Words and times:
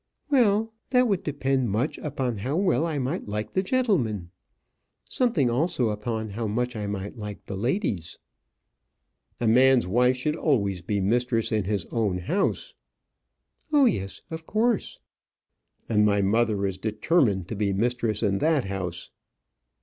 "Well, 0.31 0.73
that 0.89 1.07
would 1.07 1.21
depend 1.21 1.69
much 1.69 1.99
upon 1.99 2.37
how 2.39 2.55
well 2.57 2.87
I 2.87 2.97
might 2.97 3.27
like 3.29 3.53
the 3.53 3.61
gentleman; 3.61 4.31
something 5.05 5.47
also 5.47 5.89
upon 5.89 6.31
how 6.31 6.47
much 6.47 6.75
I 6.75 6.87
might 6.87 7.17
like 7.19 7.45
the 7.45 7.55
ladies." 7.55 8.17
"A 9.39 9.47
man's 9.47 9.85
wife 9.85 10.17
should 10.17 10.35
always 10.35 10.81
be 10.81 10.99
mistress 11.01 11.51
in 11.51 11.65
his 11.65 11.85
own 11.91 12.17
house." 12.17 12.73
"Oh 13.71 13.85
yes, 13.85 14.21
of 14.31 14.47
course." 14.47 14.99
"And 15.87 16.03
my 16.03 16.19
mother 16.23 16.65
is 16.65 16.79
determined 16.79 17.47
to 17.49 17.55
be 17.55 17.71
mistress 17.71 18.23
in 18.23 18.39
that 18.39 18.63
house." 18.63 19.11